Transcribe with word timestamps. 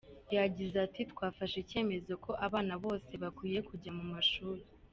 Yagize 0.37 0.75
ati 0.85 1.01
:”…Twafashe 1.11 1.55
icyemezo 1.59 2.11
ko 2.23 2.31
abana 2.45 2.73
bose 2.83 3.11
bakwiye 3.23 3.59
kujya 3.69 3.91
mu 3.97 4.05
mashuri. 4.13 4.63